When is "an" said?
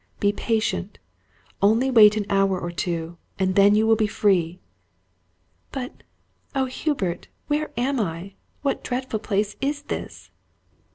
2.17-2.25